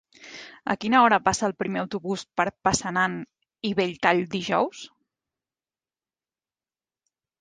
A 0.73 0.75
quina 0.83 1.01
hora 1.07 1.19
passa 1.27 1.45
el 1.47 1.53
primer 1.63 1.81
autobús 1.81 2.23
per 2.41 2.45
Passanant 2.69 3.17
i 3.69 3.71
Belltall 3.81 4.25
dijous? 4.35 4.81